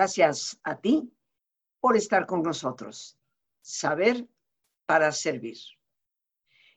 [0.00, 1.12] Gracias a ti
[1.78, 3.18] por estar con nosotros.
[3.60, 4.26] Saber
[4.86, 5.58] para servir.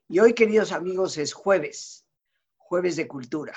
[0.10, 2.06] Y hoy, queridos amigos, es jueves,
[2.58, 3.54] jueves de cultura.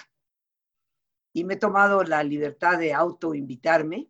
[1.33, 4.09] Y me he tomado la libertad de autoinvitarme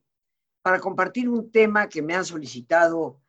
[0.60, 3.22] para compartir un tema que me han solicitado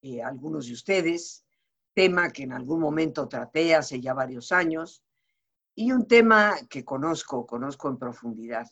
[0.00, 1.44] eh, algunos de ustedes,
[1.92, 5.04] tema que en algún momento traté hace ya varios años,
[5.74, 8.70] y un tema que conozco, conozco en profundidad.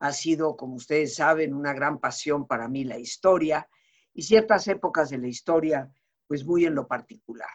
[0.00, 3.68] Ha sido, como ustedes saben, una gran pasión para mí la historia
[4.14, 5.90] y ciertas épocas de la historia,
[6.26, 7.48] pues muy en lo particular.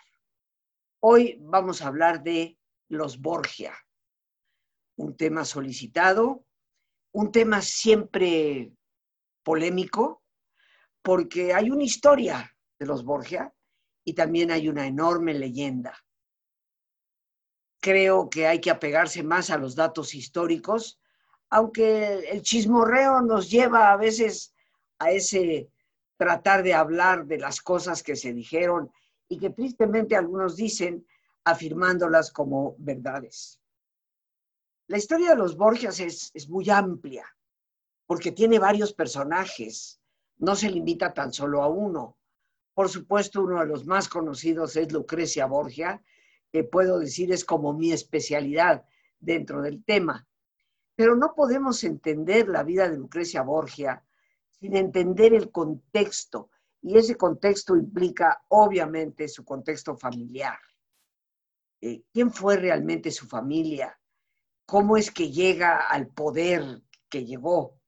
[0.99, 2.57] Hoy vamos a hablar de
[2.89, 3.73] los Borgia,
[4.95, 6.45] un tema solicitado,
[7.11, 8.73] un tema siempre
[9.43, 10.23] polémico,
[11.01, 13.53] porque hay una historia de los Borgia
[14.03, 15.93] y también hay una enorme leyenda.
[17.81, 21.01] Creo que hay que apegarse más a los datos históricos
[21.53, 24.55] aunque el chismorreo nos lleva a veces
[24.97, 25.69] a ese
[26.17, 28.91] tratar de hablar de las cosas que se dijeron
[29.29, 31.05] y que tristemente algunos dicen
[31.43, 33.59] afirmándolas como verdades.
[34.87, 37.23] La historia de los Borgias es, es muy amplia
[38.07, 40.01] porque tiene varios personajes,
[40.39, 42.17] no se limita tan solo a uno.
[42.73, 46.03] Por supuesto, uno de los más conocidos es Lucrecia Borgia,
[46.51, 48.85] que puedo decir es como mi especialidad
[49.19, 50.27] dentro del tema.
[50.95, 54.03] Pero no podemos entender la vida de Lucrecia Borgia
[54.59, 56.49] sin entender el contexto,
[56.81, 60.57] y ese contexto implica obviamente su contexto familiar.
[61.81, 63.99] Eh, ¿Quién fue realmente su familia?
[64.65, 67.79] ¿Cómo es que llega al poder que llegó?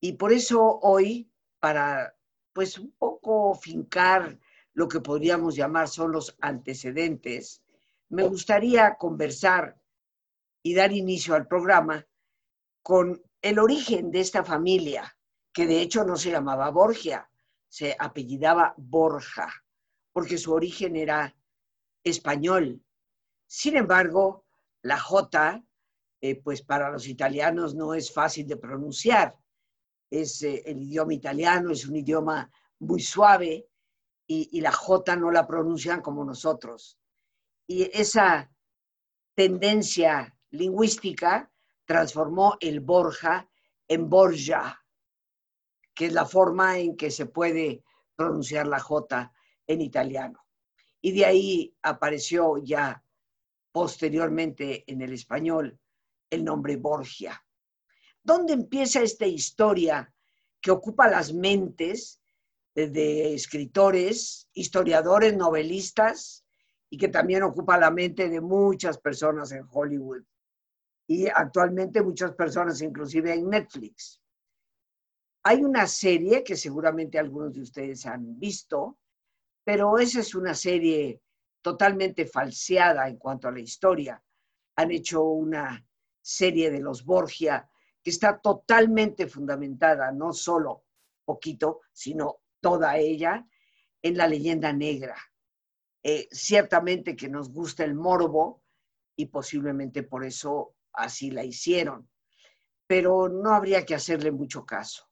[0.00, 2.16] Y por eso hoy, para
[2.52, 4.38] pues un poco fincar
[4.72, 7.62] lo que podríamos llamar son los antecedentes,
[8.08, 9.77] me gustaría conversar
[10.68, 12.06] y dar inicio al programa
[12.82, 15.16] con el origen de esta familia,
[15.50, 17.26] que de hecho no se llamaba Borgia,
[17.66, 19.50] se apellidaba Borja,
[20.12, 21.34] porque su origen era
[22.04, 22.84] español.
[23.46, 24.44] Sin embargo,
[24.82, 25.64] la J,
[26.20, 29.38] eh, pues para los italianos no es fácil de pronunciar.
[30.10, 32.50] Es eh, el idioma italiano, es un idioma
[32.80, 33.66] muy suave
[34.26, 36.98] y, y la J no la pronuncian como nosotros.
[37.66, 38.52] Y esa
[39.34, 41.50] tendencia lingüística
[41.84, 43.48] transformó el Borja
[43.86, 44.84] en Borja,
[45.94, 47.82] que es la forma en que se puede
[48.14, 49.32] pronunciar la J
[49.66, 50.46] en italiano.
[51.00, 53.02] Y de ahí apareció ya
[53.72, 55.78] posteriormente en el español
[56.30, 57.42] el nombre Borgia.
[58.22, 60.12] ¿Dónde empieza esta historia
[60.60, 62.20] que ocupa las mentes
[62.74, 66.44] de escritores, historiadores, novelistas
[66.90, 70.22] y que también ocupa la mente de muchas personas en Hollywood
[71.08, 74.20] y actualmente muchas personas, inclusive en Netflix.
[75.42, 78.98] Hay una serie que seguramente algunos de ustedes han visto,
[79.64, 81.22] pero esa es una serie
[81.62, 84.22] totalmente falseada en cuanto a la historia.
[84.76, 85.82] Han hecho una
[86.20, 87.66] serie de los Borgia
[88.02, 90.84] que está totalmente fundamentada, no solo
[91.24, 93.46] poquito, sino toda ella,
[94.02, 95.16] en la leyenda negra.
[96.02, 98.62] Eh, ciertamente que nos gusta el morbo
[99.16, 102.10] y posiblemente por eso así la hicieron,
[102.86, 105.08] pero no habría que hacerle mucho caso.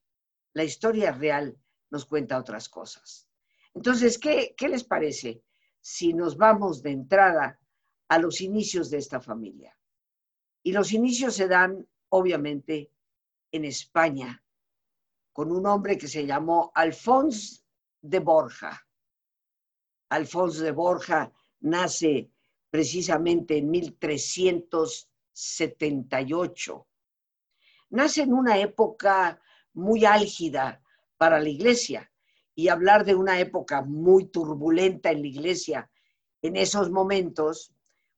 [0.52, 1.56] La historia real
[1.90, 3.28] nos cuenta otras cosas.
[3.74, 5.42] Entonces, ¿qué, qué les parece
[5.80, 7.60] si nos vamos de entrada
[8.08, 9.78] a los inicios de esta familia?
[10.62, 12.90] Y los inicios se dan, obviamente,
[13.52, 14.42] en España,
[15.32, 17.62] con un hombre que se llamó Alfonso
[18.00, 18.86] de Borja.
[20.08, 22.30] Alfonso de Borja nace
[22.70, 26.86] precisamente en 1300 78.
[27.90, 29.38] Nace en una época
[29.74, 30.82] muy álgida
[31.18, 32.10] para la iglesia
[32.54, 35.90] y hablar de una época muy turbulenta en la iglesia
[36.40, 37.74] en esos momentos,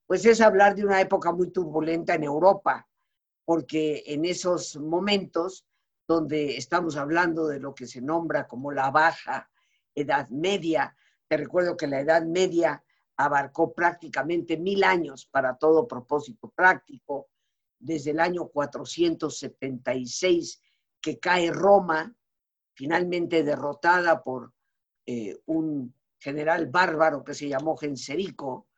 [0.07, 2.87] pues es hablar de una época muy turbulenta en Europa,
[3.43, 5.65] porque en esos momentos
[6.07, 9.49] donde estamos hablando de lo que se nombra como la baja
[9.93, 10.95] Edad Media,
[11.27, 12.81] te recuerdo que la Edad Media
[13.19, 17.27] abarcó prácticamente mil años para todo propósito práctico,
[17.77, 20.61] desde el año 476
[21.01, 22.15] que cae Roma,
[22.73, 24.53] finalmente derrotada por
[25.05, 28.69] eh, un general bárbaro que se llamó Genserico,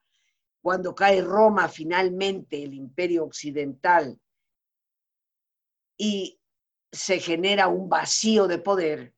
[0.60, 4.20] cuando cae Roma finalmente el imperio occidental
[5.98, 6.40] y
[6.92, 9.14] se genera un vacío de poder,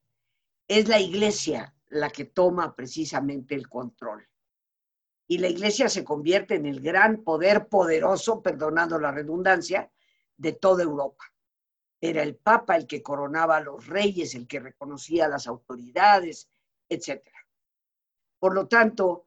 [0.68, 4.28] es la iglesia la que toma precisamente el control
[5.34, 9.90] y la iglesia se convierte en el gran poder poderoso, perdonando la redundancia,
[10.38, 11.26] de toda Europa.
[12.00, 16.50] era el Papa el que coronaba a los reyes, el que reconocía a las autoridades,
[16.88, 17.24] etc.
[18.38, 19.26] Por lo tanto,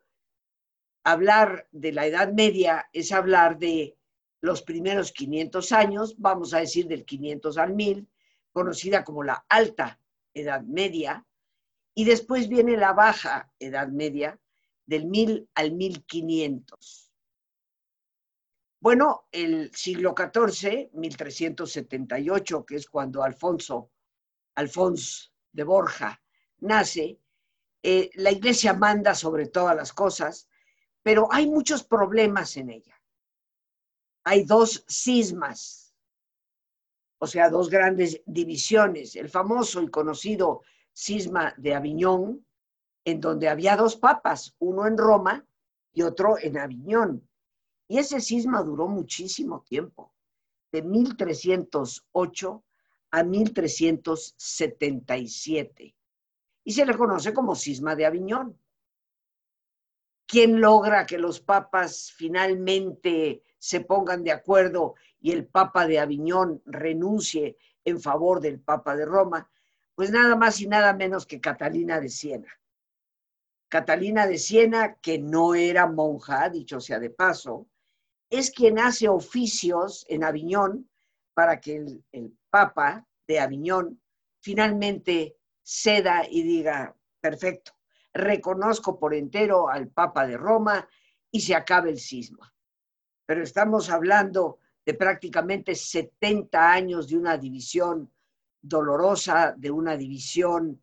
[1.03, 3.99] hablar de la Edad Media es hablar de
[4.41, 8.09] los primeros 500 años, vamos a decir del 500 al 1000,
[8.52, 9.99] conocida como la Alta
[10.35, 11.26] Edad Media,
[11.94, 14.38] y después viene la Baja Edad Media,
[14.87, 17.12] del 1000 al 1500.
[18.81, 23.91] Bueno, el siglo XIV, 1378, que es cuando Alfonso,
[24.55, 26.23] Alfonso de Borja
[26.59, 27.19] nace,
[27.83, 30.49] eh, la iglesia manda sobre todas las cosas,
[31.03, 33.00] pero hay muchos problemas en ella.
[34.25, 35.94] Hay dos cismas,
[37.19, 39.17] o sea, dos grandes divisiones.
[39.17, 40.62] El famoso y conocido
[40.93, 42.46] cisma de Aviñón,
[43.06, 45.47] en donde había dos papas, uno en Roma
[45.93, 47.26] y otro en Aviñón.
[47.87, 50.12] Y ese cisma duró muchísimo tiempo,
[50.73, 52.64] de 1308
[53.12, 55.94] a 1377.
[56.64, 58.58] Y se le conoce como cisma de Aviñón.
[60.26, 66.61] ¿Quién logra que los papas finalmente se pongan de acuerdo y el papa de Aviñón
[66.67, 69.49] renuncie en favor del papa de Roma?
[69.94, 72.52] Pues nada más y nada menos que Catalina de Siena.
[73.69, 77.67] Catalina de Siena, que no era monja, dicho sea de paso,
[78.31, 80.89] es quien hace oficios en Aviñón
[81.35, 84.01] para que el, Papa de Aviñón
[84.41, 87.73] finalmente ceda y diga, perfecto,
[88.15, 90.89] reconozco por entero al Papa de Roma
[91.31, 92.55] y se acabe el cisma.
[93.27, 98.11] Pero estamos hablando de prácticamente 70 años de una división
[98.62, 100.83] dolorosa, de una división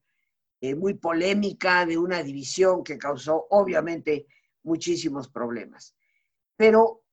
[0.63, 4.27] eh, muy polémica, de una división que causó obviamente
[4.63, 5.95] muchísimos problemas.
[6.55, 7.03] Pero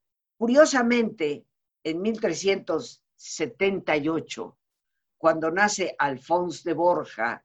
[0.40, 1.44] Curiosamente,
[1.84, 4.58] en 1378,
[5.18, 7.44] cuando nace Alfonso de Borja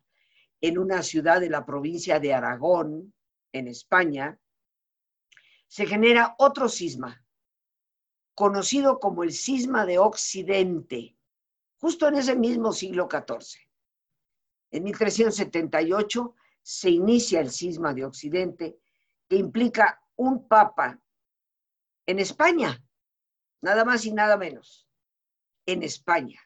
[0.61, 3.13] en una ciudad de la provincia de Aragón,
[3.51, 4.39] en España,
[5.67, 7.21] se genera otro cisma,
[8.33, 11.17] conocido como el cisma de Occidente,
[11.75, 13.59] justo en ese mismo siglo XIV.
[14.75, 18.77] En 1378 se inicia el cisma de Occidente,
[19.29, 20.99] que implica un papa
[22.05, 22.83] en España,
[23.61, 24.85] nada más y nada menos,
[25.65, 26.41] en España.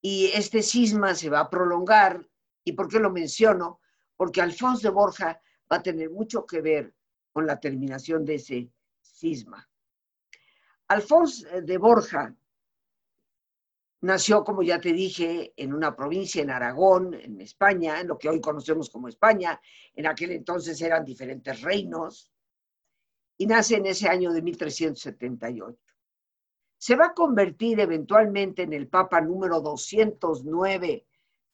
[0.00, 2.24] Y este cisma se va a prolongar.
[2.62, 3.80] ¿Y por qué lo menciono?
[4.16, 6.94] Porque Alfonso de Borja va a tener mucho que ver
[7.32, 8.70] con la terminación de ese
[9.00, 9.68] cisma.
[10.86, 12.36] Alfonso de Borja
[14.02, 18.28] nació, como ya te dije, en una provincia en Aragón, en España, en lo que
[18.28, 19.60] hoy conocemos como España.
[19.94, 22.32] En aquel entonces eran diferentes reinos
[23.36, 25.78] y nace en ese año de 1378.
[26.78, 31.06] Se va a convertir eventualmente en el Papa número 209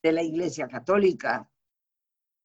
[0.02, 1.50] de la Iglesia Católica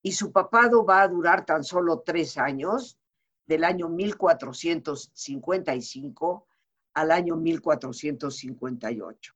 [0.02, 2.98] y su papado va a durar tan solo tres años,
[3.46, 6.48] del año 1455
[6.94, 9.36] al año 1458.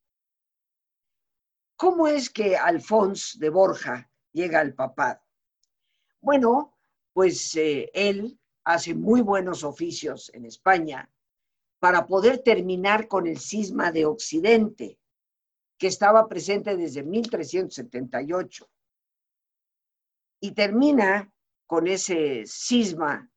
[1.77, 5.19] ¿Cómo es que Alfonso de Borja llega al papado?
[6.21, 6.73] Bueno,
[7.13, 11.11] pues eh, él hace muy buenos oficios en España
[11.79, 14.97] para poder terminar con el cisma de Occidente,
[15.77, 18.69] que estaba presente desde 1378.
[20.39, 21.31] Y termina
[21.67, 23.29] con ese cisma,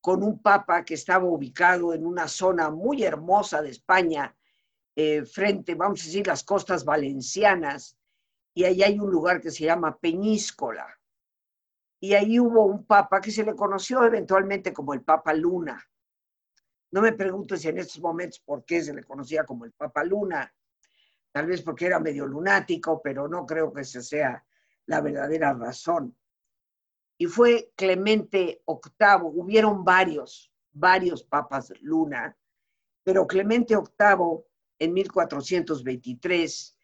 [0.00, 4.36] con un papa que estaba ubicado en una zona muy hermosa de España,
[4.96, 7.96] eh, frente, vamos a decir, las costas valencianas,
[8.54, 10.86] y ahí hay un lugar que se llama Peñíscola
[12.00, 15.82] y ahí hubo un papa que se le conoció eventualmente como el Papa Luna.
[16.90, 20.04] No me pregunto si en estos momentos por qué se le conocía como el Papa
[20.04, 20.54] Luna,
[21.32, 24.44] tal vez porque era medio lunático, pero no creo que esa sea
[24.86, 26.16] la verdadera razón.
[27.18, 32.36] Y fue Clemente VIII, hubieron varios, varios papas Luna,
[33.02, 34.44] pero Clemente VIII
[34.78, 36.76] en 1423,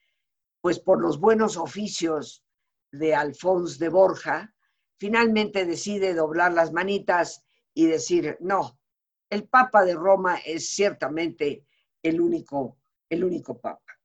[0.61, 2.45] pues por los buenos oficios
[2.91, 4.55] de Alfonso de Borja,
[4.97, 7.45] finalmente decide doblar las manitas
[7.75, 8.79] y decir, no,
[9.31, 11.65] el Papa de Roma es ciertamente
[12.03, 12.77] el único,
[13.09, 13.99] el único Papa.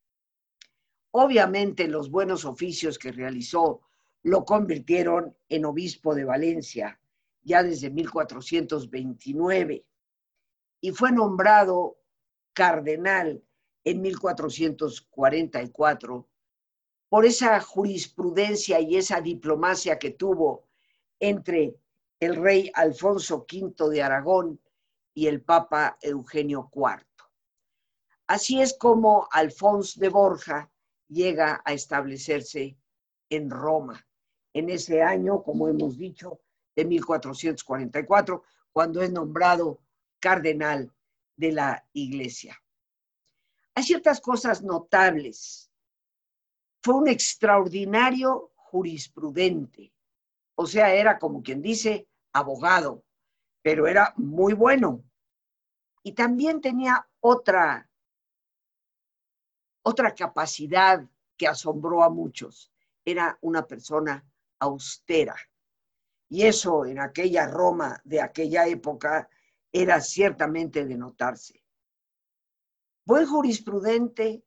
[1.12, 3.82] Obviamente los buenos oficios que realizó
[4.24, 7.00] lo convirtieron en obispo de Valencia
[7.42, 9.86] ya desde 1429
[10.82, 11.98] y fue nombrado
[12.54, 13.44] cardenal
[13.88, 16.28] en 1444
[17.08, 20.68] por esa jurisprudencia y esa diplomacia que tuvo
[21.22, 21.80] entre
[22.20, 24.60] el rey Alfonso V de Aragón
[25.14, 27.08] y el Papa Eugenio IV.
[28.28, 30.70] Así es como Alfonso de Borja
[31.08, 32.78] llega a establecerse
[33.30, 34.06] en Roma,
[34.52, 36.42] en ese año, como hemos dicho,
[36.76, 39.80] de 1444, cuando es nombrado
[40.20, 40.92] cardenal
[41.38, 42.62] de la iglesia.
[43.78, 45.70] Hay ciertas cosas notables.
[46.82, 49.94] Fue un extraordinario jurisprudente,
[50.56, 53.04] o sea, era como quien dice abogado,
[53.62, 55.04] pero era muy bueno.
[56.02, 57.88] Y también tenía otra,
[59.84, 61.08] otra capacidad
[61.38, 62.72] que asombró a muchos.
[63.06, 65.36] Era una persona austera.
[66.30, 69.30] Y eso en aquella Roma de aquella época
[69.72, 71.67] era ciertamente de notarse.
[73.08, 74.44] Buen jurisprudente,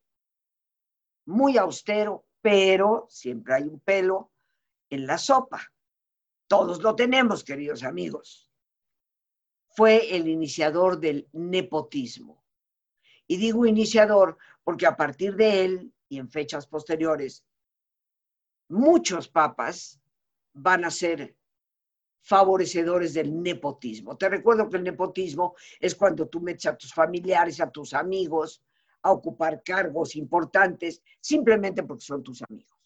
[1.25, 4.33] muy austero, pero siempre hay un pelo
[4.91, 5.63] en la sopa.
[6.47, 8.51] Todos lo tenemos, queridos amigos.
[9.71, 12.45] Fue el iniciador del nepotismo.
[13.27, 17.47] Y digo iniciador porque a partir de él y en fechas posteriores,
[18.69, 19.99] muchos papas
[20.53, 21.35] van a ser
[22.23, 24.17] favorecedores del nepotismo.
[24.17, 28.63] Te recuerdo que el nepotismo es cuando tú metes a tus familiares, a tus amigos,
[29.03, 32.79] a ocupar cargos importantes simplemente porque son tus amigos.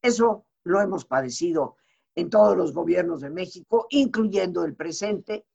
[0.00, 1.76] Eso lo hemos padecido
[2.14, 5.46] en todos los gobiernos de México, incluyendo el presente,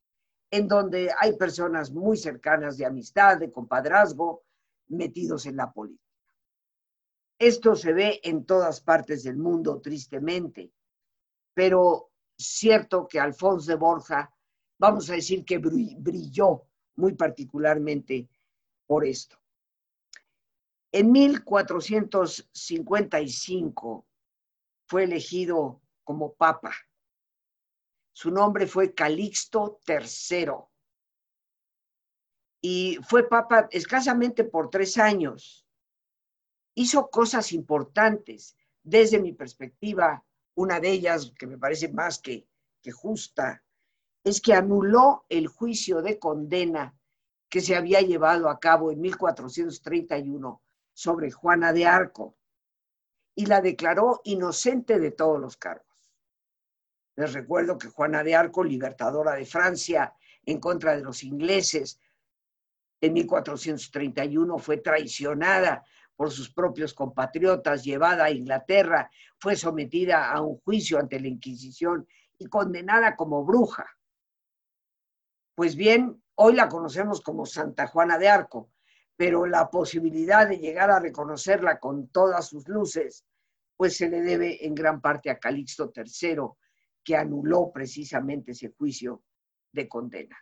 [0.50, 4.44] en donde hay personas muy cercanas de amistad, de compadrazgo,
[4.88, 6.03] metidos en la política.
[7.38, 10.72] Esto se ve en todas partes del mundo, tristemente,
[11.53, 12.07] pero
[12.38, 14.32] cierto que Alfonso de Borja,
[14.77, 18.29] vamos a decir que brilló muy particularmente
[18.86, 19.39] por esto.
[20.91, 24.06] En 1455
[24.88, 26.75] fue elegido como papa.
[28.13, 30.51] Su nombre fue Calixto III
[32.62, 35.65] y fue papa escasamente por tres años.
[36.74, 40.24] Hizo cosas importantes desde mi perspectiva
[40.58, 42.48] una de ellas, que me parece más que,
[42.92, 43.64] justa,
[44.24, 46.98] es que anuló el juicio de condena
[47.50, 50.62] que se había llevado a cabo en 1431
[50.94, 52.38] sobre Juana de Arco
[53.36, 55.86] y la declaró inocente de todos los cargos.
[57.18, 62.00] Les recuerdo que Juana de Arco, libertadora de Francia en contra de los ingleses,
[63.02, 65.86] en 1431 fue traicionada
[66.18, 69.10] por sus propios compatriotas, llevada a Inglaterra,
[69.40, 72.08] fue sometida a un juicio ante la Inquisición
[72.40, 73.86] y condenada como bruja.
[75.56, 78.72] Pues bien, hoy la conocemos como Santa Juana de Arco,
[79.16, 83.24] pero la posibilidad de llegar a reconocerla con todas sus luces,
[83.76, 86.38] pues se le debe en gran parte a Calixto III,
[87.04, 89.24] que anuló precisamente ese juicio
[89.72, 90.38] de condena.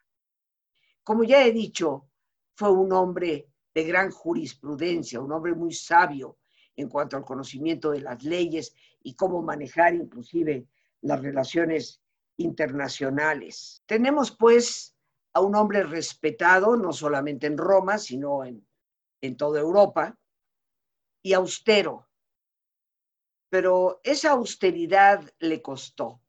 [1.04, 2.10] Como ya he dicho,
[2.56, 6.38] fue un hombre de gran jurisprudencia, un hombre muy sabio
[6.78, 10.66] en cuanto al conocimiento de las leyes y cómo manejar inclusive
[11.02, 12.02] las relaciones
[12.38, 13.84] internacionales.
[13.86, 14.96] Tenemos pues
[15.34, 18.66] a un hombre respetado no solamente en Roma, sino en,
[19.22, 20.18] en toda Europa,
[21.22, 22.08] y austero.
[23.50, 26.22] Pero esa austeridad le costó.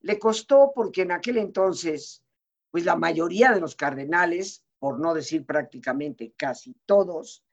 [0.00, 2.24] Le costó porque en aquel entonces,
[2.70, 7.44] pues la mayoría de los cardenales por no decir prácticamente casi todos,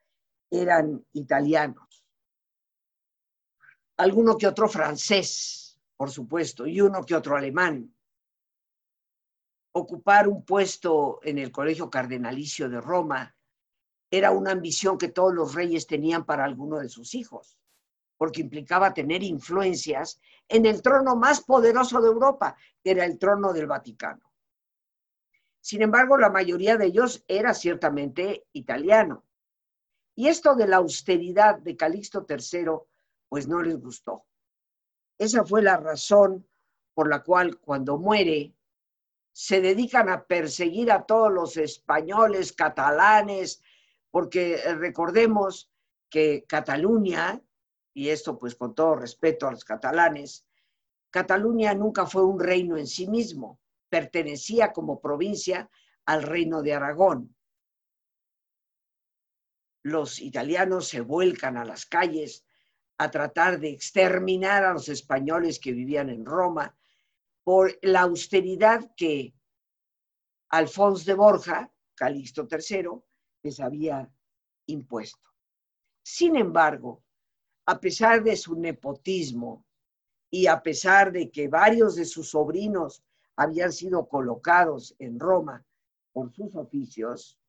[0.50, 2.06] eran italianos.
[3.98, 7.96] Alguno que otro francés, por supuesto, y uno que otro alemán.
[9.76, 13.36] Ocupar un puesto en el Colegio Cardenalicio de Roma
[14.12, 17.58] era una ambición que todos los reyes tenían para alguno de sus hijos,
[18.18, 23.54] porque implicaba tener influencias en el trono más poderoso de Europa, que era el trono
[23.54, 24.33] del Vaticano.
[25.64, 29.24] Sin embargo, la mayoría de ellos era ciertamente italiano.
[30.14, 32.66] Y esto de la austeridad de Calixto III,
[33.30, 34.26] pues no les gustó.
[35.18, 36.46] Esa fue la razón
[36.94, 38.54] por la cual cuando muere
[39.32, 43.64] se dedican a perseguir a todos los españoles, catalanes,
[44.12, 45.72] porque eh, recordemos
[46.10, 47.42] que Cataluña,
[47.94, 50.46] y esto pues con todo respeto a los catalanes,
[51.10, 53.62] Cataluña nunca fue un reino en sí mismo
[53.94, 55.70] pertenecía como provincia
[56.08, 57.36] al reino de Aragón.
[59.84, 62.44] Los italianos se vuelcan a las calles
[62.98, 66.76] a tratar de exterminar a los españoles que vivían en Roma
[67.44, 69.36] por la austeridad que
[70.50, 73.00] Alfonso de Borja, Calixto III,
[73.44, 74.12] les había
[74.66, 75.30] impuesto.
[76.02, 77.04] Sin embargo,
[77.68, 79.68] a pesar de su nepotismo
[80.32, 83.04] y a pesar de que varios de sus sobrinos
[83.36, 85.66] habían sido colocados en Roma
[86.12, 87.40] por sus oficios,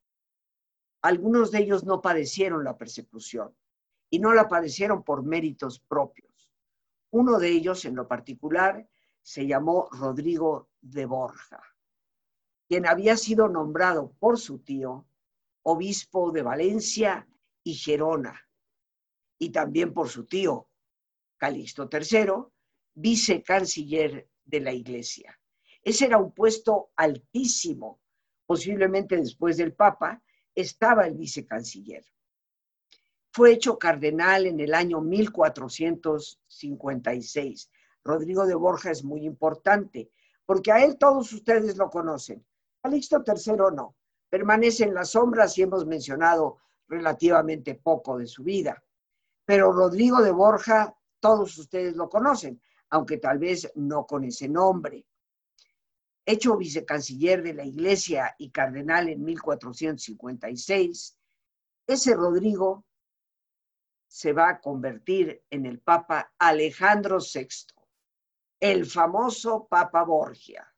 [1.02, 3.54] algunos de ellos no padecieron la persecución
[4.08, 6.50] y no la padecieron por méritos propios.
[7.10, 8.88] Uno de ellos, en lo particular,
[9.20, 11.62] se llamó Rodrigo de Borja,
[12.66, 15.06] quien había sido nombrado por su tío
[15.62, 17.28] obispo de Valencia
[17.62, 18.40] y Gerona,
[19.38, 20.68] y también por su tío
[21.36, 22.44] Calixto III,
[22.94, 25.38] vicecanciller de la Iglesia.
[25.84, 28.00] Ese era un puesto altísimo.
[28.46, 30.20] Posiblemente después del Papa
[30.54, 32.04] estaba el vicecanciller.
[33.30, 37.70] Fue hecho cardenal en el año 1456.
[38.04, 40.10] Rodrigo de Borja es muy importante,
[40.46, 42.46] porque a él todos ustedes lo conocen.
[42.82, 43.96] Calixto III no.
[44.28, 48.84] Permanece en las sombras y hemos mencionado relativamente poco de su vida.
[49.44, 55.04] Pero Rodrigo de Borja, todos ustedes lo conocen, aunque tal vez no con ese nombre.
[56.26, 61.18] Hecho vicecanciller de la Iglesia y cardenal en 1456,
[61.86, 62.84] ese Rodrigo
[64.08, 67.48] se va a convertir en el Papa Alejandro VI,
[68.60, 70.72] el famoso Papa Borgia.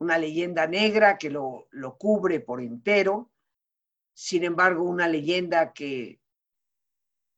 [0.00, 3.30] Una leyenda negra que lo, lo cubre por entero,
[4.12, 6.20] sin embargo, una leyenda que,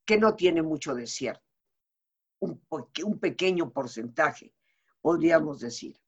[0.05, 1.45] que no tiene mucho de cierto,
[2.41, 2.61] un,
[3.05, 4.55] un pequeño porcentaje,
[5.01, 5.99] podríamos decir.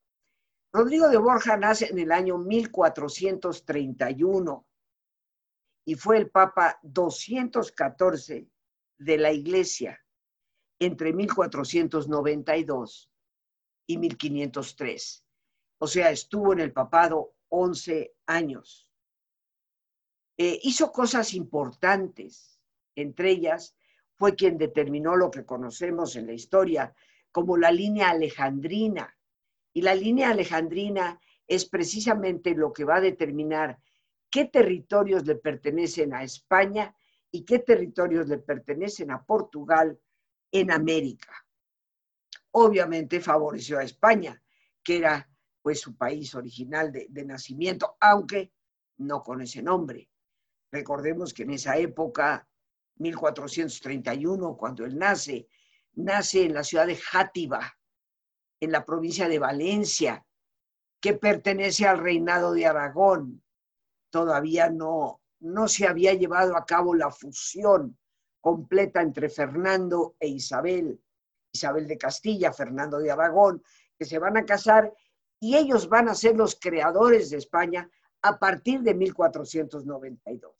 [0.72, 4.66] Rodrigo de Borja nace en el año 1431
[5.84, 8.48] y fue el Papa 214
[8.98, 9.98] de la Iglesia
[10.78, 13.10] entre 1492
[13.86, 15.24] y 1503.
[15.78, 18.90] O sea, estuvo en el papado 11 años.
[20.38, 22.58] Eh, hizo cosas importantes,
[22.94, 23.76] entre ellas
[24.16, 26.94] fue quien determinó lo que conocemos en la historia
[27.32, 29.16] como la línea alejandrina.
[29.72, 33.80] Y la línea alejandrina es precisamente lo que va a determinar
[34.30, 36.94] qué territorios le pertenecen a España
[37.30, 39.98] y qué territorios le pertenecen a Portugal
[40.50, 41.32] en América.
[42.52, 44.40] Obviamente favoreció a España,
[44.82, 45.28] que era
[45.62, 48.52] pues su país original de, de nacimiento, aunque
[48.98, 50.10] no con ese nombre.
[50.70, 52.48] Recordemos que en esa época,
[52.96, 55.46] 1431, cuando él nace,
[55.94, 57.78] nace en la ciudad de Játiva,
[58.60, 60.24] en la provincia de Valencia,
[61.00, 63.42] que pertenece al reinado de Aragón
[64.12, 67.98] todavía no, no se había llevado a cabo la fusión
[68.40, 71.02] completa entre Fernando e Isabel,
[71.50, 73.62] Isabel de Castilla, Fernando de Aragón,
[73.98, 74.92] que se van a casar
[75.40, 80.54] y ellos van a ser los creadores de España a partir de 1492.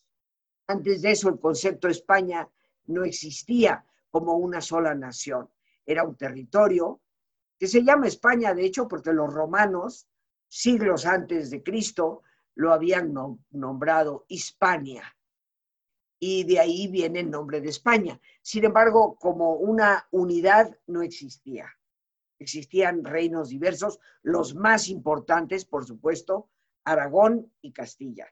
[0.67, 2.49] Antes de eso, el concepto España
[2.87, 5.49] no existía como una sola nación.
[5.85, 7.01] Era un territorio
[7.59, 10.07] que se llama España, de hecho, porque los romanos,
[10.47, 12.23] siglos antes de Cristo,
[12.55, 13.15] lo habían
[13.51, 15.03] nombrado Hispania.
[16.21, 18.21] Y de ahí viene el nombre de España.
[18.43, 21.67] Sin embargo, como una unidad no existía.
[22.39, 26.51] Existían reinos diversos, los más importantes, por supuesto,
[26.85, 28.27] Aragón y Castilla.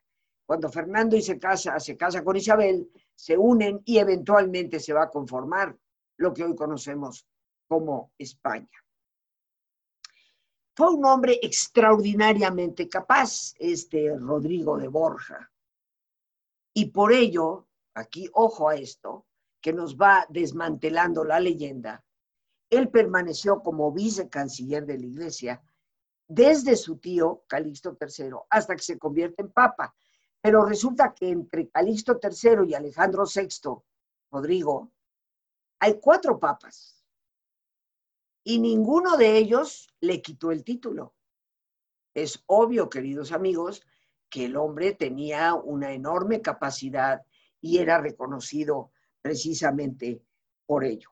[0.51, 5.09] Cuando Fernando se casa, se casa con Isabel, se unen y eventualmente se va a
[5.09, 5.79] conformar
[6.17, 7.25] lo que hoy conocemos
[7.69, 8.85] como España.
[10.75, 15.53] Fue un hombre extraordinariamente capaz, este Rodrigo de Borja.
[16.75, 19.27] Y por ello, aquí ojo a esto,
[19.61, 22.05] que nos va desmantelando la leyenda,
[22.69, 25.63] él permaneció como vicecanciller de la iglesia
[26.27, 29.95] desde su tío Calixto III hasta que se convierte en papa.
[30.43, 33.83] Pero resulta que entre Calixto III y Alejandro VI,
[34.31, 34.91] Rodrigo,
[35.79, 37.05] hay cuatro papas
[38.45, 41.15] y ninguno de ellos le quitó el título.
[42.15, 43.87] Es obvio, queridos amigos,
[44.29, 47.25] que el hombre tenía una enorme capacidad
[47.61, 50.23] y era reconocido precisamente
[50.67, 51.11] por ello.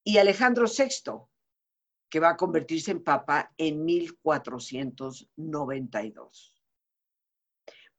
[0.04, 1.12] y Alejandro VI,
[2.10, 6.52] que va a convertirse en papa en 1492.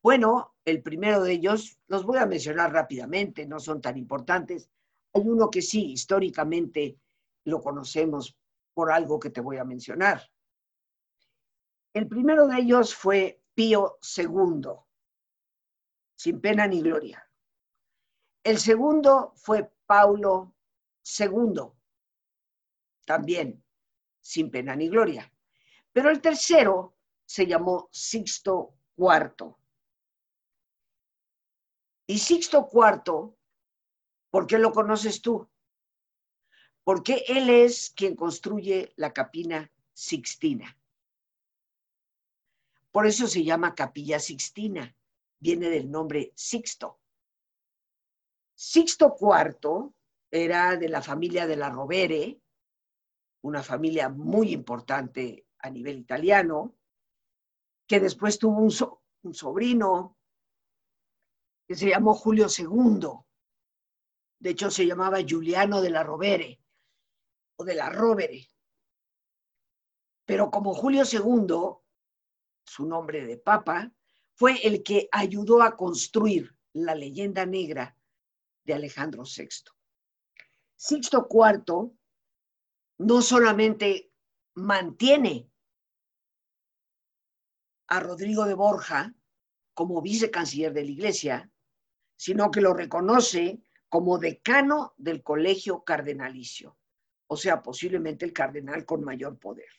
[0.04, 4.70] Bueno, el primero de ellos, los voy a mencionar rápidamente, no son tan importantes.
[5.14, 7.00] Hay uno que sí, históricamente
[7.46, 8.38] lo conocemos
[8.74, 10.30] por algo que te voy a mencionar.
[11.94, 14.62] El primero de ellos fue Pío II,
[16.24, 17.30] sin pena ni gloria.
[18.46, 20.56] El segundo fue Paulo
[21.20, 21.64] II,
[23.06, 23.62] también
[24.22, 25.30] sin pena ni gloria.
[25.92, 29.54] Pero el tercero se llamó Sixto IV.
[32.08, 33.36] Y Sixto IV
[34.30, 35.50] ¿Por qué lo conoces tú?
[36.86, 40.80] Porque él es quien construye la capina Sixtina.
[42.94, 44.96] Por eso se llama Capilla Sixtina,
[45.44, 47.02] viene del nombre Sixto.
[48.56, 49.92] Sixto IV
[50.32, 52.40] era de la familia de la Rovere,
[53.42, 56.78] una familia muy importante a nivel italiano,
[57.86, 60.18] que después tuvo un, sobrino
[61.68, 63.10] que se llamó Julio II.
[64.40, 66.62] De hecho, se llamaba Giuliano de la Rovere
[67.58, 68.48] o de la Rovere.
[70.26, 71.84] Pero como Julio II
[72.66, 73.92] su nombre de papa,
[74.36, 77.98] fue el que ayudó a construir la leyenda negra
[78.63, 79.50] de Alejandro VI.
[80.76, 81.91] Sixto IV
[82.98, 84.12] no solamente
[84.56, 85.50] mantiene
[87.88, 89.13] a Rodrigo de Borja
[89.74, 91.52] como vicecanciller de la Iglesia,
[92.15, 96.78] sino que lo reconoce como decano del colegio cardenalicio,
[97.28, 99.69] o sea, posiblemente el cardenal con mayor poder.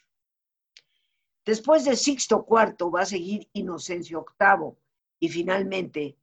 [1.45, 4.79] Después de Sixto IV va a seguir Inocencio VIII
[5.21, 6.19] y finalmente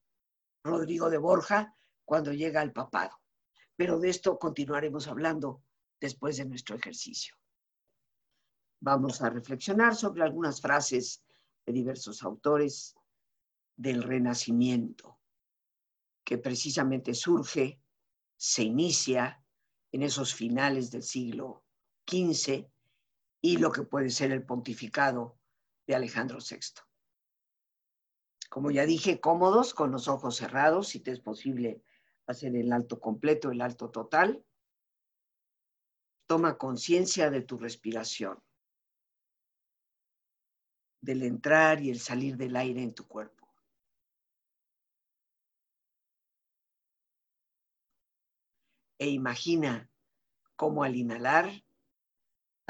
[0.63, 3.21] Rodrigo de Borja cuando llega al papado.
[3.75, 5.63] Pero de esto continuaremos hablando
[5.99, 7.35] después de nuestro ejercicio.
[8.79, 11.23] Vamos a reflexionar sobre algunas frases
[11.67, 12.95] de diversos autores
[13.75, 15.19] del Renacimiento,
[16.23, 17.79] que precisamente surge,
[18.35, 19.43] se inicia
[19.91, 21.63] en esos finales del siglo
[22.09, 22.70] XV
[23.41, 25.39] y lo que puede ser el pontificado
[25.87, 26.81] de Alejandro VI.
[28.49, 31.83] Como ya dije, cómodos, con los ojos cerrados, si te es posible
[32.27, 34.45] hacer el alto completo, el alto total.
[36.27, 38.41] Toma conciencia de tu respiración,
[41.01, 43.47] del entrar y el salir del aire en tu cuerpo.
[48.99, 49.89] E imagina
[50.55, 51.49] cómo al inhalar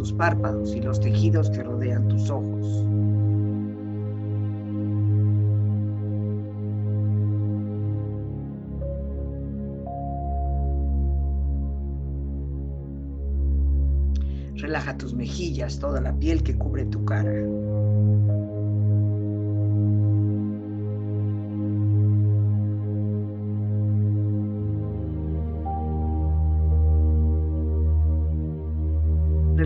[0.00, 2.86] Tus párpados y los tejidos que rodean tus ojos.
[14.54, 17.30] Relaja tus mejillas, toda la piel que cubre tu cara.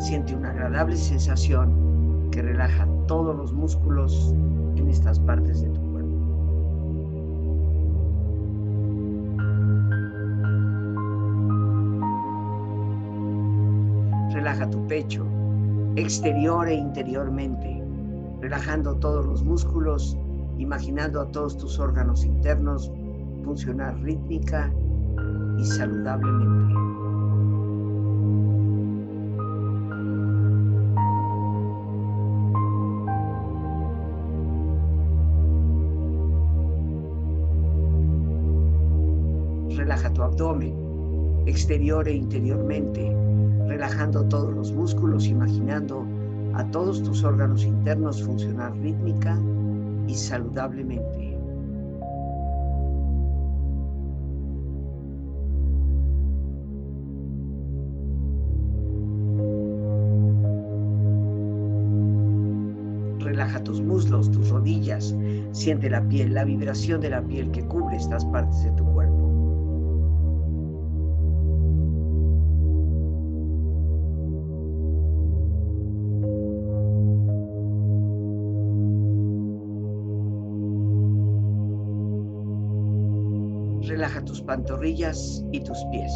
[0.00, 4.34] Siente una agradable sensación que relaja todos los músculos
[4.76, 6.08] en estas partes de tu cuerpo.
[14.32, 15.26] Relaja tu pecho,
[15.96, 17.84] exterior e interiormente,
[18.40, 20.16] relajando todos los músculos,
[20.56, 22.90] imaginando a todos tus órganos internos
[23.44, 24.72] funcionar rítmica
[25.58, 26.89] y saludablemente.
[41.44, 43.14] Exterior e interiormente,
[43.66, 46.06] relajando todos los músculos, imaginando
[46.54, 49.38] a todos tus órganos internos funcionar rítmica
[50.08, 51.36] y saludablemente.
[63.18, 65.14] Relaja tus muslos, tus rodillas,
[65.52, 69.29] siente la piel, la vibración de la piel que cubre estas partes de tu cuerpo.
[84.60, 86.12] Pantorrillas y tus pies.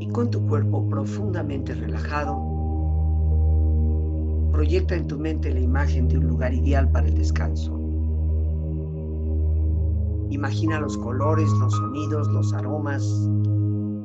[0.00, 2.36] Y con tu cuerpo profundamente relajado,
[4.52, 7.72] proyecta en tu mente la imagen de un lugar ideal para el descanso.
[10.30, 13.02] Imagina los colores, los sonidos, los aromas,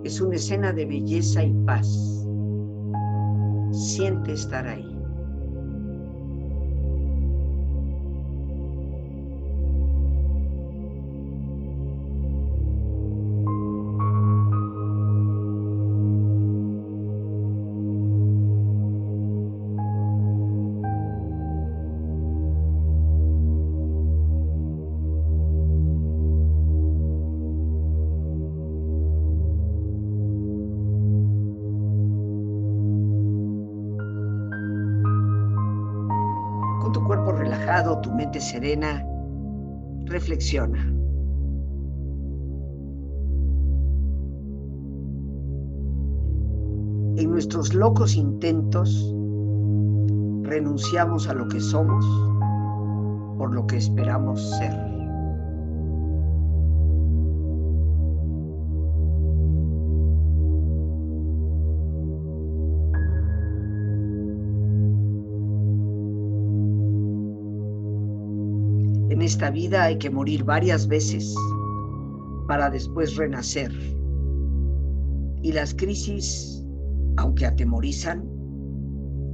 [0.04, 1.88] es una escena de belleza y paz.
[3.72, 4.81] Siente estar ahí.
[38.02, 39.06] Tu mente serena,
[40.06, 40.80] reflexiona.
[47.18, 49.14] En nuestros locos intentos,
[50.44, 52.06] renunciamos a lo que somos
[53.38, 54.91] por lo que esperamos ser.
[69.52, 71.36] Vida hay que morir varias veces
[72.48, 73.72] para después renacer.
[75.42, 76.66] Y las crisis,
[77.18, 78.24] aunque atemorizan,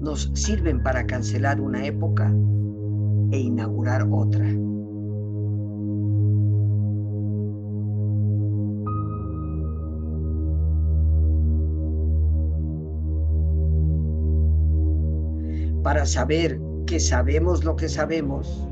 [0.02, 2.34] nos sirven para cancelar una época
[3.32, 4.46] e inaugurar otra.
[15.84, 18.68] Para saber que sabemos lo que sabemos,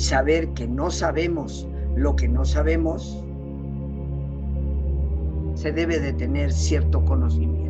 [0.00, 3.22] saber que no sabemos lo que no sabemos,
[5.54, 7.69] se debe de tener cierto conocimiento.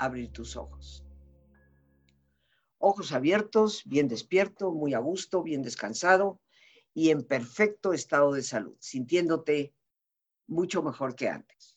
[0.00, 1.04] abrir tus ojos.
[2.78, 6.40] Ojos abiertos, bien despierto, muy a gusto, bien descansado
[6.94, 9.74] y en perfecto estado de salud, sintiéndote
[10.46, 11.76] mucho mejor que antes.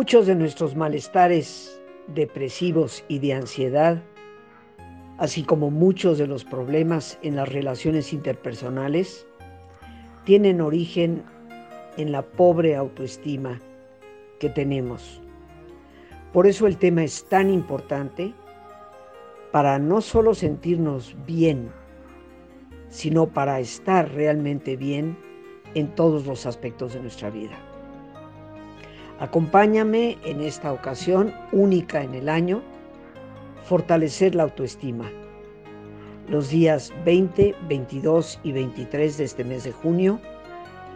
[0.00, 4.02] Muchos de nuestros malestares depresivos y de ansiedad,
[5.18, 9.26] así como muchos de los problemas en las relaciones interpersonales,
[10.24, 11.22] tienen origen
[11.98, 13.60] en la pobre autoestima
[14.38, 15.20] que tenemos.
[16.32, 18.32] Por eso el tema es tan importante
[19.52, 21.68] para no solo sentirnos bien,
[22.88, 25.18] sino para estar realmente bien
[25.74, 27.69] en todos los aspectos de nuestra vida.
[29.20, 32.62] Acompáñame en esta ocasión única en el año,
[33.64, 35.10] fortalecer la autoestima.
[36.26, 40.18] Los días 20, 22 y 23 de este mes de junio,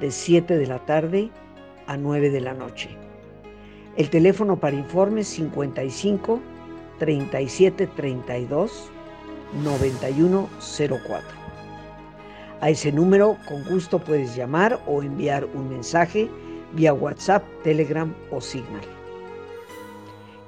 [0.00, 1.30] de 7 de la tarde
[1.86, 2.88] a 9 de la noche.
[3.98, 6.40] El teléfono para informes 55
[7.00, 8.90] 37 32
[9.62, 11.28] 9104.
[12.62, 16.30] A ese número con gusto puedes llamar o enviar un mensaje
[16.74, 18.82] vía WhatsApp, Telegram o Signal.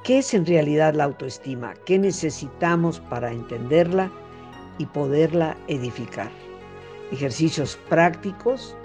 [0.02, 1.74] ¿Qué es en realidad la autoestima?
[1.84, 4.10] ¿Qué necesitamos para entenderla
[4.78, 6.30] y poderla edificar?
[7.10, 8.76] Ejercicios prácticos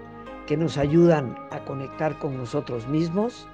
[0.48, 3.48] que nos ayudan a conectar con nosotros mismos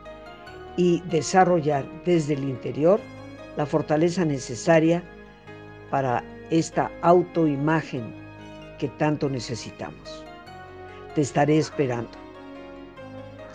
[0.77, 2.99] y desarrollar desde el interior
[3.57, 5.03] la fortaleza necesaria
[5.89, 8.13] para esta autoimagen
[8.79, 10.23] que tanto necesitamos.
[11.15, 12.26] Te estaré esperando.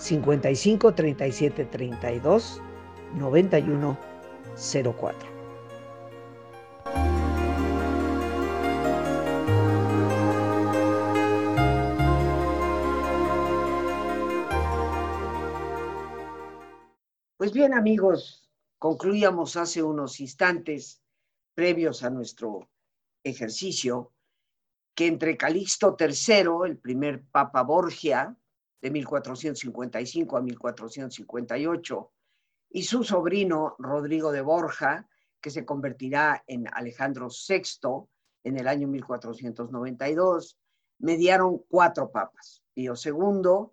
[0.03, 2.61] 55 37 32
[3.15, 3.99] 91
[4.57, 5.33] 04.
[17.37, 21.01] Pues bien, amigos, concluíamos hace unos instantes
[21.55, 22.69] previos a nuestro
[23.23, 24.13] ejercicio
[24.97, 28.37] que entre Calixto III, el primer Papa Borgia,
[28.83, 32.13] de 1455 a 1458,
[32.71, 35.09] y su sobrino Rodrigo de Borja,
[35.41, 38.09] que se convertirá en Alejandro VI
[38.45, 40.59] en el año 1492,
[40.99, 43.71] mediaron cuatro papas, Pío II,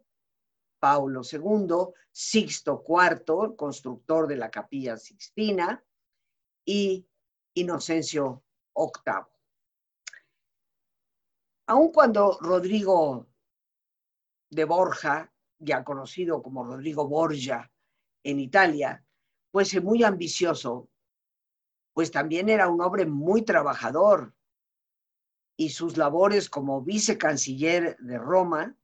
[0.79, 5.83] Paulo II, Sixto IV, constructor de la capilla Sixtina,
[6.65, 7.07] y
[7.55, 8.43] Inocencio
[8.75, 9.25] VIII.
[11.67, 13.28] Aun cuando Rodrigo
[14.49, 17.71] de Borja, ya conocido como Rodrigo Borgia
[18.23, 19.03] en Italia,
[19.51, 20.89] fuese muy ambicioso,
[21.93, 24.33] pues también era un hombre muy trabajador
[25.57, 28.75] y sus labores como vicecanciller de Roma,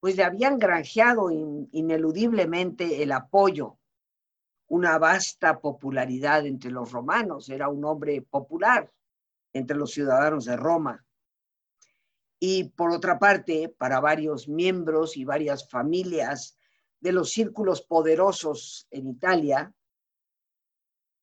[0.00, 3.78] pues le habían granjeado ineludiblemente el apoyo,
[4.68, 8.92] una vasta popularidad entre los romanos, era un hombre popular
[9.54, 11.04] entre los ciudadanos de Roma.
[12.44, 16.58] Y por otra parte, para varios miembros y varias familias
[16.98, 19.72] de los círculos poderosos en Italia,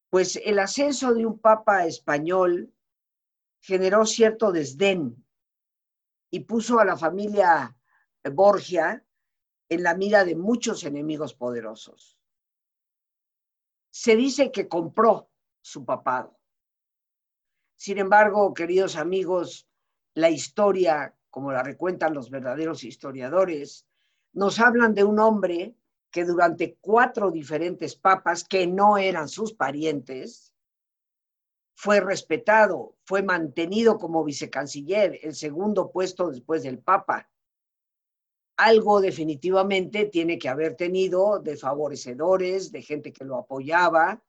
[0.10, 2.74] pues el ascenso de un papa español
[3.60, 5.28] generó cierto desdén
[6.32, 7.78] y puso a la familia
[8.32, 9.06] Borgia
[9.68, 12.18] en la mira de muchos enemigos poderosos.
[13.90, 15.30] Se dice que compró
[15.60, 16.40] su papado.
[17.76, 19.69] Sin embargo, queridos amigos,
[20.20, 23.86] la historia, como la recuentan los verdaderos historiadores,
[24.34, 25.76] nos hablan de un hombre
[26.12, 30.54] que durante cuatro diferentes papas, que no eran sus parientes,
[31.76, 37.30] fue respetado, fue mantenido como vicecanciller, el segundo puesto después del papa.
[38.58, 44.22] Algo definitivamente tiene que haber tenido de favorecedores, de gente que lo apoyaba,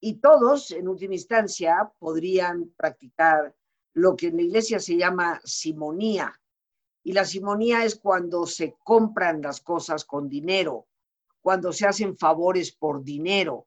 [0.00, 3.52] y todos, en última instancia, podrían practicar
[3.98, 6.40] lo que en la iglesia se llama simonía.
[7.02, 10.86] Y la simonía es cuando se compran las cosas con dinero,
[11.40, 13.66] cuando se hacen favores por dinero.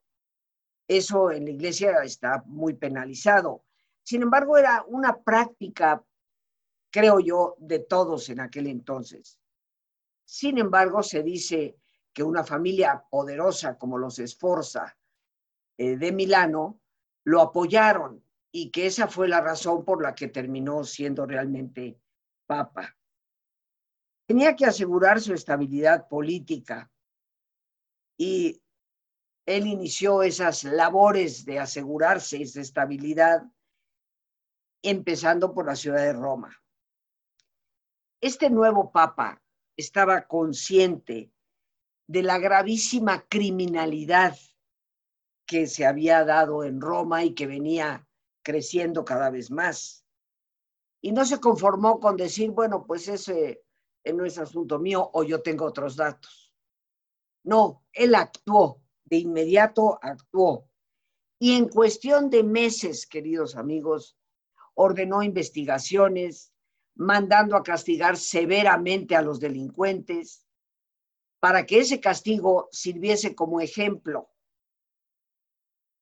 [0.88, 3.64] Eso en la iglesia está muy penalizado.
[4.02, 6.02] Sin embargo, era una práctica,
[6.90, 9.38] creo yo, de todos en aquel entonces.
[10.24, 11.76] Sin embargo, se dice
[12.12, 14.96] que una familia poderosa como los Esforza
[15.76, 16.80] eh, de Milano
[17.24, 18.21] lo apoyaron
[18.52, 21.98] y que esa fue la razón por la que terminó siendo realmente
[22.46, 22.94] papa.
[24.26, 26.92] Tenía que asegurar su estabilidad política
[28.18, 28.62] y
[29.46, 33.42] él inició esas labores de asegurarse esa estabilidad
[34.82, 36.62] empezando por la ciudad de Roma.
[38.20, 39.42] Este nuevo papa
[39.76, 41.32] estaba consciente
[42.06, 44.36] de la gravísima criminalidad
[45.46, 48.06] que se había dado en Roma y que venía
[48.42, 50.04] creciendo cada vez más.
[51.00, 53.64] Y no se conformó con decir, bueno, pues ese
[54.04, 56.52] no es asunto mío o yo tengo otros datos.
[57.44, 60.68] No, él actuó, de inmediato actuó.
[61.38, 64.16] Y en cuestión de meses, queridos amigos,
[64.74, 66.52] ordenó investigaciones,
[66.94, 70.46] mandando a castigar severamente a los delincuentes,
[71.40, 74.31] para que ese castigo sirviese como ejemplo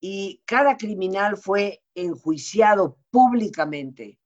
[0.00, 4.18] y cada criminal fue enjuiciado públicamente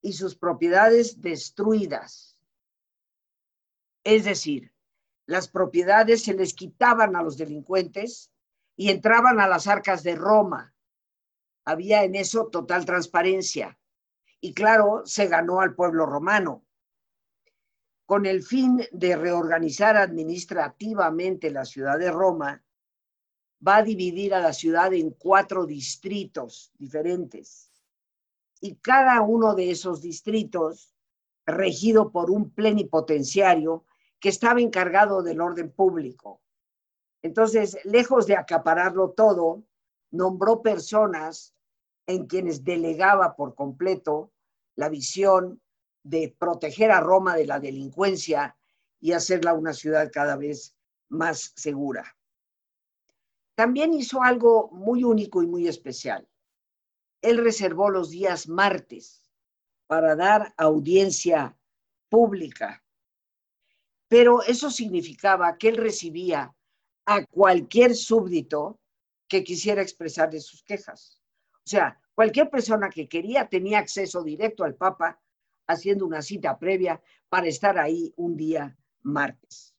[0.00, 2.38] y sus propiedades destruidas.
[4.02, 4.72] Es decir,
[5.26, 8.32] las propiedades se les quitaban a los delincuentes
[8.76, 10.74] y entraban a las arcas de Roma.
[11.66, 13.78] Había en eso total transparencia.
[14.40, 16.64] Y claro, se ganó al pueblo romano.
[18.06, 22.64] Con el fin de reorganizar administrativamente la ciudad de Roma,
[23.66, 27.70] va a dividir a la ciudad en cuatro distritos diferentes.
[28.60, 30.94] Y cada uno de esos distritos,
[31.46, 33.84] regido por un plenipotenciario
[34.18, 36.42] que estaba encargado del orden público.
[37.22, 39.64] Entonces, lejos de acapararlo todo,
[40.10, 41.54] nombró personas
[42.06, 44.32] en quienes delegaba por completo
[44.74, 45.60] la visión
[46.02, 48.56] de proteger a Roma de la delincuencia
[49.00, 50.74] y hacerla una ciudad cada vez
[51.08, 52.16] más segura.
[53.60, 56.26] También hizo algo muy único y muy especial.
[57.20, 59.30] Él reservó los días martes
[59.86, 61.58] para dar audiencia
[62.08, 62.82] pública,
[64.08, 66.56] pero eso significaba que él recibía
[67.04, 68.80] a cualquier súbdito
[69.28, 71.20] que quisiera expresarle sus quejas.
[71.56, 75.20] O sea, cualquier persona que quería tenía acceso directo al Papa
[75.66, 79.74] haciendo una cita previa para estar ahí un día martes.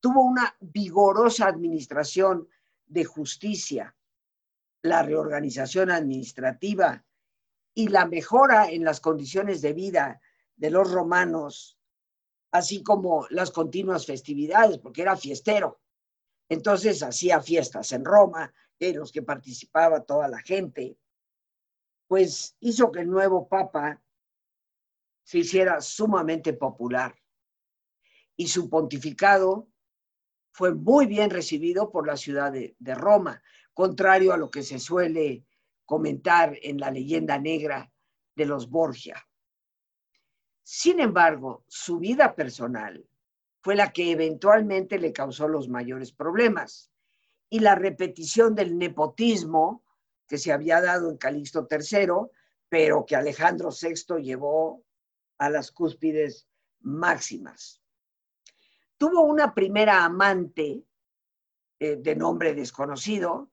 [0.00, 2.48] Tuvo una vigorosa administración
[2.86, 3.96] de justicia,
[4.82, 7.04] la reorganización administrativa
[7.74, 10.20] y la mejora en las condiciones de vida
[10.56, 11.78] de los romanos,
[12.50, 15.80] así como las continuas festividades, porque era fiestero.
[16.48, 20.98] Entonces hacía fiestas en Roma, en los que participaba toda la gente,
[22.06, 24.00] pues hizo que el nuevo papa
[25.24, 27.14] se hiciera sumamente popular.
[28.36, 29.68] Y su pontificado
[30.56, 33.42] fue muy bien recibido por la ciudad de, Roma,
[33.74, 35.44] contrario a lo que se suele
[35.84, 37.92] comentar en la leyenda negra
[38.34, 39.22] de los Borgia.
[40.62, 43.06] Sin embargo, su vida personal
[43.60, 46.90] fue la que eventualmente le causó los mayores problemas
[47.50, 49.84] y la repetición del nepotismo
[50.26, 52.30] que se había dado en Calixto III,
[52.70, 54.82] pero que Alejandro VI llevó
[55.36, 56.48] a las cúspides
[56.80, 57.82] máximas.
[58.98, 60.86] Tuvo una primera amante
[61.78, 63.50] eh, de nombre desconocido,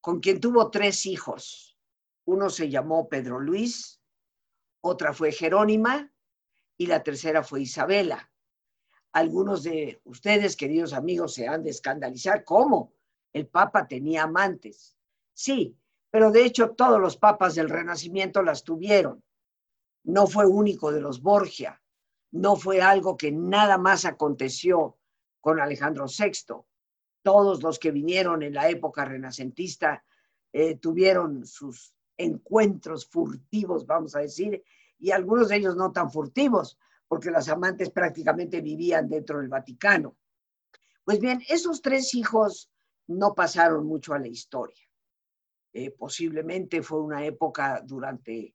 [0.00, 1.78] con quien tuvo tres hijos.
[2.24, 4.00] Uno se llamó Pedro Luis,
[4.80, 6.10] otra fue Jerónima
[6.78, 8.32] y la tercera fue Isabela.
[9.12, 12.42] Algunos de ustedes, queridos amigos, se han de escandalizar.
[12.44, 12.94] ¿Cómo?
[13.34, 14.96] El Papa tenía amantes.
[15.34, 15.76] Sí,
[16.10, 19.22] pero de hecho todos los papas del Renacimiento las tuvieron.
[20.04, 21.81] No fue único de los Borgia
[22.32, 24.98] no fue algo que nada más aconteció
[25.40, 26.54] con Alejandro VI.
[27.22, 30.04] Todos los que vinieron en la época renacentista
[30.52, 34.62] eh, tuvieron sus encuentros furtivos, vamos a decir,
[34.98, 40.16] y algunos de ellos no tan furtivos, porque las amantes prácticamente vivían dentro del Vaticano.
[41.04, 42.70] Pues bien, esos tres hijos
[43.06, 44.88] no pasaron mucho a la historia.
[45.72, 48.54] Eh, posiblemente fue una época durante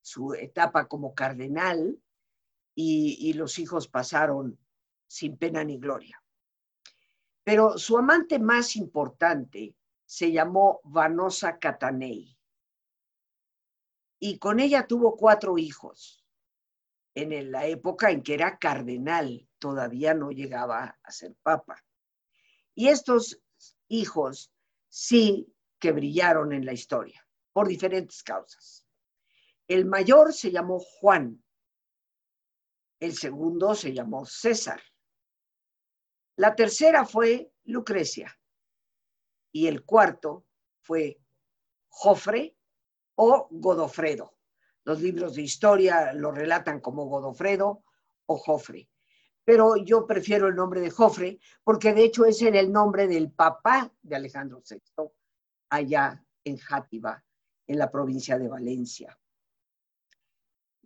[0.00, 1.98] su etapa como cardenal,
[2.78, 4.58] y, los hijos pasaron
[5.08, 6.22] sin pena ni gloria.
[7.42, 9.74] Pero su amante más importante
[10.04, 12.36] se llamó Vanosa Catanei
[14.18, 16.22] y con ella tuvo cuatro hijos
[17.14, 21.82] en la época en que era cardenal, todavía no llegaba a ser papa.
[22.74, 23.40] Y estos
[23.88, 24.52] hijos
[24.88, 28.86] sí que brillaron en la historia por diferentes causas.
[29.66, 31.42] El mayor se llamó Juan
[33.00, 34.80] el segundo se llamó César.
[36.36, 38.38] La tercera fue Lucrecia.
[39.52, 40.46] Y el cuarto
[40.82, 41.20] fue
[41.88, 42.56] Jofre
[43.16, 44.36] o Godofredo.
[44.84, 47.84] Los libros de historia lo relatan como Godofredo
[48.26, 48.88] o Jofre.
[49.44, 53.92] Pero yo prefiero el nombre de Jofre porque de hecho es el nombre del papá
[54.02, 55.10] de Alejandro VI,
[55.70, 57.24] allá en Játiva,
[57.66, 59.18] en la provincia de Valencia.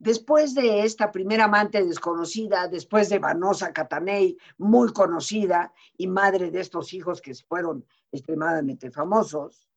[0.00, 6.60] Después de esta primera amante desconocida, después de Vanosa Catanei, muy conocida y madre de
[6.60, 9.68] estos hijos que fueron extremadamente famosos,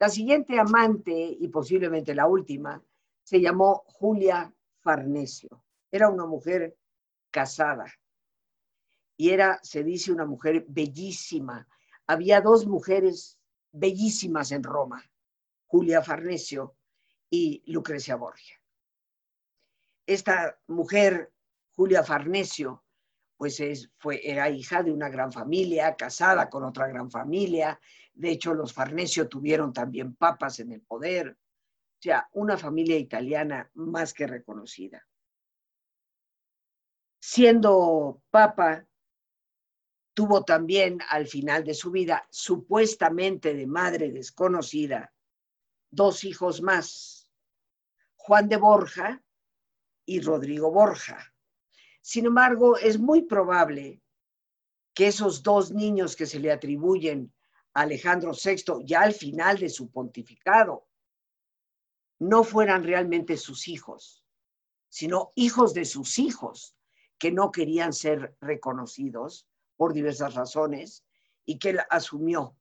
[0.00, 2.82] la siguiente amante y posiblemente la última
[3.22, 5.62] se llamó Julia Farnesio.
[5.92, 6.76] Era una mujer
[7.30, 7.86] casada
[9.16, 11.68] y era, se dice, una mujer bellísima.
[12.08, 13.38] Había dos mujeres
[13.70, 15.08] bellísimas en Roma,
[15.68, 16.74] Julia Farnesio
[17.30, 18.61] y Lucrecia Borgia
[20.06, 21.32] esta mujer,
[21.74, 22.84] Julia Farnesio,
[23.36, 23.60] pues
[23.98, 27.80] fue, era hija de una gran familia, casada con otra gran familia.
[28.14, 31.30] De hecho, los Farnesio tuvieron también papas en el poder.
[31.30, 35.04] O sea, una familia italiana más que reconocida.
[37.20, 38.86] Siendo papa,
[40.14, 45.12] Tuvo también al final de su vida, supuestamente de madre desconocida,
[45.90, 47.30] dos hijos más,
[48.16, 49.22] Juan de Borja
[50.04, 51.34] y Rodrigo Borja.
[52.00, 54.02] Sin embargo, es muy probable
[54.94, 57.32] que esos dos niños que se le atribuyen
[57.74, 60.86] a Alejandro VI ya al final de su pontificado
[62.18, 64.24] no fueran realmente sus hijos,
[64.88, 66.76] sino hijos de sus hijos
[67.18, 71.04] que no querían ser reconocidos por diversas razones
[71.44, 72.56] y que él asumió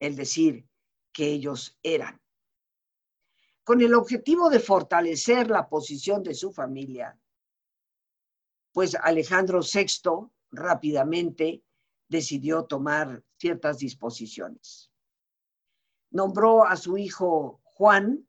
[0.00, 0.66] el decir
[1.12, 2.20] que ellos eran.
[3.64, 7.18] Con el objetivo de fortalecer la posición de su familia,
[8.72, 11.62] pues Alejandro VI rápidamente
[12.08, 14.90] decidió tomar ciertas disposiciones.
[16.10, 18.28] Nombró a su hijo Juan,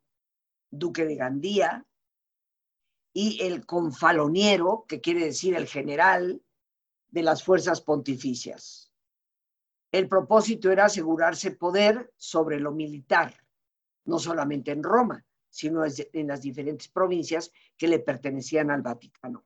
[0.70, 1.86] duque de Gandía,
[3.12, 6.42] y el confaloniero, que quiere decir el general
[7.10, 8.90] de las fuerzas pontificias.
[9.90, 13.41] El propósito era asegurarse poder sobre lo militar,
[14.04, 19.44] no solamente en Roma, sino en las diferentes provincias que le pertenecían al Vaticano.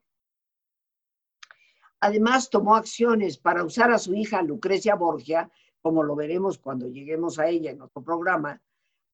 [2.00, 5.50] Además, tomó acciones para usar a su hija Lucrecia Borgia,
[5.80, 8.60] como lo veremos cuando lleguemos a ella en otro programa,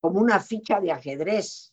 [0.01, 1.73] como una ficha de ajedrez,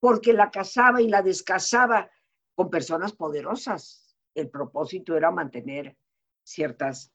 [0.00, 2.10] porque la casaba y la descasaba
[2.54, 4.16] con personas poderosas.
[4.34, 5.96] El propósito era mantener
[6.42, 7.12] ciertas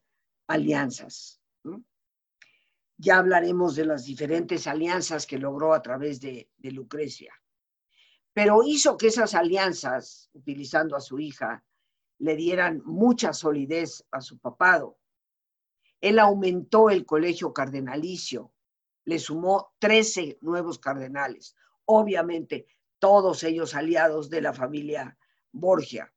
[0.47, 1.36] alianzas.
[2.97, 7.33] Ya hablaremos de las diferentes alianzas que logró a través de, de Lucrecia.
[8.33, 11.63] Pero hizo que esas alianzas, utilizando a su hija,
[12.19, 14.97] le dieran mucha solidez a su papado.
[16.01, 18.51] Él aumentó el colegio cardenalicio,
[19.05, 22.67] le sumó 13 nuevos cardenales, obviamente
[22.99, 25.17] todos ellos aliados de la familia
[25.51, 26.13] Borgia.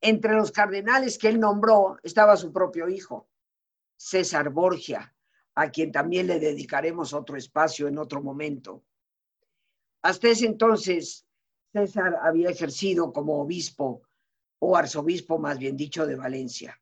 [0.00, 3.28] Entre los cardenales que él nombró estaba su propio hijo,
[3.96, 5.15] César Borgia,
[5.56, 8.84] a quien también le dedicaremos otro espacio en otro momento.
[10.02, 11.26] Hasta ese entonces,
[11.72, 14.02] César había ejercido como obispo
[14.58, 16.78] o arzobispo, más bien dicho, de Valencia.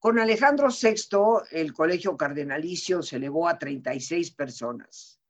[0.00, 5.20] Con Alejandro VI, el colegio cardenalicio se elevó a 36 personas,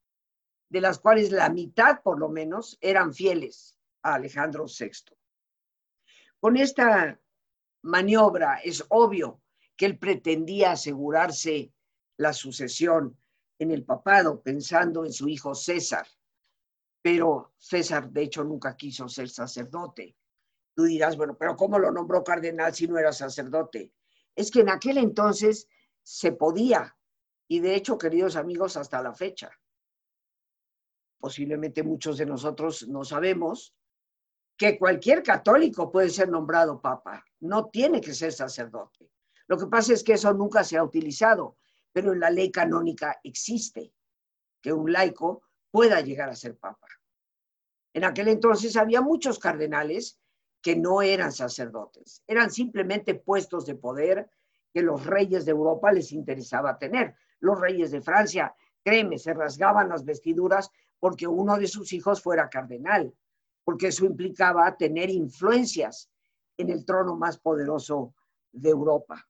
[0.70, 5.14] de las cuales la mitad, por lo menos, eran fieles a Alejandro VI.
[6.40, 7.20] Con esta
[7.82, 9.42] maniobra es obvio
[9.76, 11.74] que él pretendía asegurarse
[12.22, 13.16] la sucesión
[13.58, 16.06] en el papado pensando en su hijo César,
[17.02, 20.16] pero César de hecho nunca quiso ser sacerdote
[20.74, 23.92] Tú dirás, bueno, pero ¿cómo lo nombró cardenal si no era sacerdote?
[24.34, 25.68] Es que en aquel entonces
[26.02, 26.96] se podía,
[27.46, 29.50] y de hecho, queridos amigos, hasta la fecha.
[31.18, 33.74] Posiblemente muchos de nosotros no sabemos
[34.56, 39.10] que cualquier católico puede ser nombrado papa, no tiene que ser sacerdote.
[39.46, 41.58] Lo que pasa es que eso nunca se ha utilizado,
[41.92, 43.92] pero en la ley canónica existe
[44.60, 46.86] que un laico pueda llegar a ser papa.
[47.94, 50.18] En aquel entonces había muchos cardenales
[50.62, 54.30] que no eran sacerdotes, eran simplemente puestos de poder
[54.72, 57.14] que los reyes de Europa les interesaba tener.
[57.40, 62.48] Los reyes de Francia, créeme, se rasgaban las vestiduras porque uno de sus hijos fuera
[62.48, 63.12] cardenal,
[63.64, 66.08] porque eso implicaba tener influencias
[66.56, 68.14] en el trono más poderoso
[68.52, 69.26] de Europa.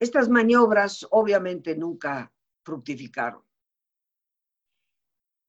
[0.00, 2.32] Estas maniobras obviamente nunca
[2.62, 3.42] fructificaron.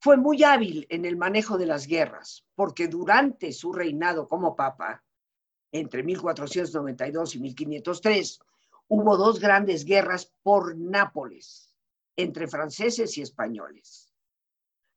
[0.02, 5.04] Fue muy hábil en el manejo de las guerras, porque durante su reinado como papa,
[5.72, 8.39] entre 1492 y 1503,
[8.88, 11.78] hubo dos grandes guerras por Nápoles,
[12.16, 14.14] entre franceses y españoles.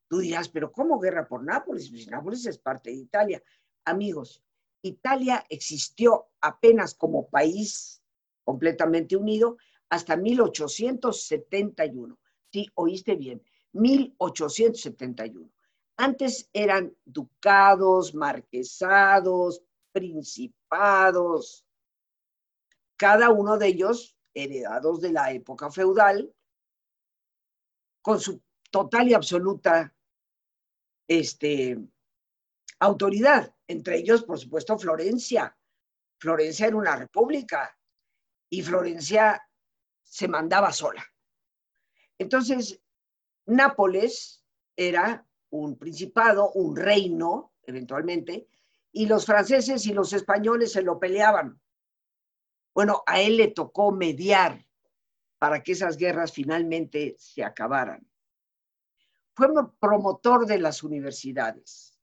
[0.09, 1.89] Tú dirás, pero ¿cómo guerra por Nápoles?
[1.89, 3.43] Pues Nápoles es parte de Italia.
[3.85, 4.41] Amigos,
[4.81, 8.02] Italia existió apenas como país
[8.43, 9.57] completamente unido
[9.89, 12.17] hasta 1871.
[12.51, 13.41] Sí, oíste bien,
[13.73, 15.49] 1871.
[15.97, 21.65] Antes eran ducados, marquesados, principados,
[22.97, 26.33] cada uno de ellos heredados de la época feudal,
[28.01, 28.41] con su
[28.71, 29.93] total y absoluta
[31.07, 31.77] este,
[32.79, 33.53] autoridad.
[33.67, 35.55] Entre ellos, por supuesto, Florencia.
[36.17, 37.77] Florencia era una república
[38.53, 39.43] y Florencia
[40.03, 41.03] se mandaba sola.
[42.19, 42.79] Entonces,
[43.47, 44.45] Nápoles
[44.75, 48.47] era un principado, un reino, eventualmente,
[48.91, 51.59] y los franceses y los españoles se lo peleaban.
[52.75, 54.63] Bueno, a él le tocó mediar
[55.39, 58.07] para que esas guerras finalmente se acabaran.
[59.33, 59.47] Fue
[59.79, 61.99] promotor de las universidades,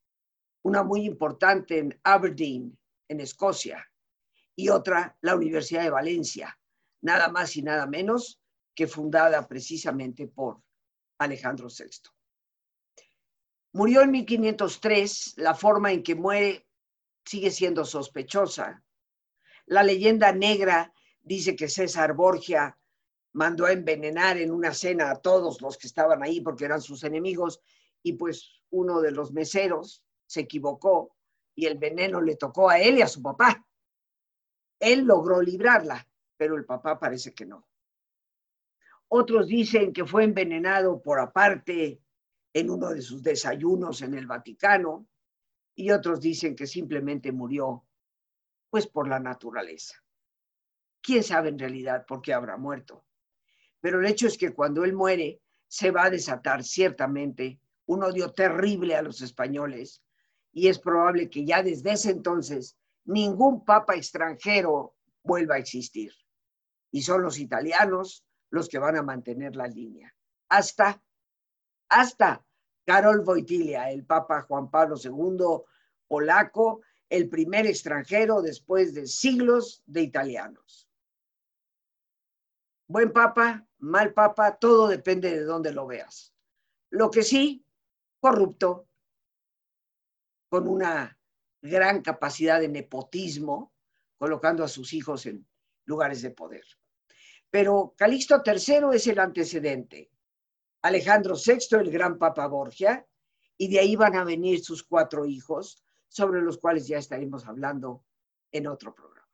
[0.62, 2.76] una muy importante en Aberdeen,
[3.06, 3.89] en Escocia,
[4.60, 6.58] y otra la Universidad de Valencia,
[7.00, 8.40] nada más y nada menos
[8.74, 10.62] que fundada precisamente por
[11.18, 12.10] Alejandro VI.
[13.72, 16.66] Murió en 1503, la forma en que muere
[17.24, 18.82] sigue siendo sospechosa.
[19.64, 20.92] La leyenda negra
[21.22, 22.76] dice que César Borgia
[23.32, 27.02] mandó a envenenar en una cena a todos los que estaban ahí porque eran sus
[27.04, 27.62] enemigos
[28.02, 31.16] y pues uno de los meseros se equivocó
[31.54, 33.64] y el veneno le tocó a él y a su papá.
[34.80, 37.68] Él logró librarla, pero el papá parece que no.
[39.08, 42.00] Otros dicen que fue envenenado por aparte
[42.52, 45.06] en uno de sus desayunos en el Vaticano
[45.74, 47.84] y otros dicen que simplemente murió
[48.70, 50.02] pues por la naturaleza.
[51.02, 53.04] ¿Quién sabe en realidad por qué habrá muerto?
[53.80, 58.32] Pero el hecho es que cuando él muere se va a desatar ciertamente un odio
[58.32, 60.02] terrible a los españoles
[60.52, 66.12] y es probable que ya desde ese entonces ningún papa extranjero vuelva a existir.
[66.90, 70.14] Y son los italianos los que van a mantener la línea.
[70.48, 71.02] Hasta,
[71.88, 72.44] hasta
[72.84, 75.64] Carol Wojtyla, el papa Juan Pablo II
[76.08, 80.88] polaco, el primer extranjero después de siglos de italianos.
[82.88, 86.34] Buen papa, mal papa, todo depende de dónde lo veas.
[86.90, 87.64] Lo que sí,
[88.18, 88.88] corrupto,
[90.48, 91.19] con una
[91.62, 93.72] gran capacidad de nepotismo,
[94.16, 95.46] colocando a sus hijos en
[95.84, 96.64] lugares de poder.
[97.50, 100.10] Pero Calixto III es el antecedente.
[100.82, 103.06] Alejandro VI, el gran Papa Borgia,
[103.56, 108.04] y de ahí van a venir sus cuatro hijos, sobre los cuales ya estaremos hablando
[108.50, 109.28] en otro programa.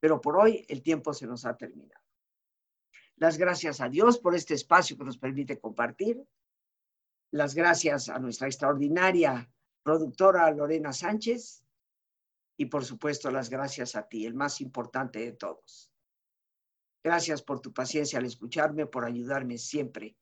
[0.00, 2.02] Pero por hoy el tiempo se nos ha terminado.
[3.16, 6.22] Las gracias a Dios por este espacio que nos permite compartir.
[7.32, 9.50] Las gracias a nuestra extraordinaria
[9.82, 11.64] productora Lorena Sánchez
[12.56, 15.90] y por supuesto las gracias a ti, el más importante de todos.
[17.02, 20.16] Gracias por tu paciencia al escucharme, por ayudarme siempre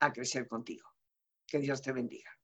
[0.00, 0.88] a crecer contigo.
[1.46, 2.35] Que Dios te bendiga.